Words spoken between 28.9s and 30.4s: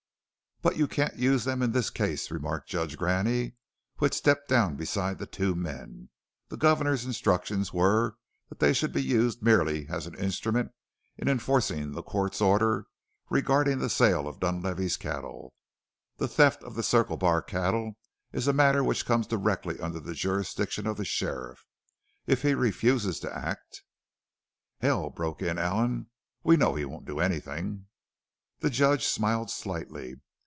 smiled slightly.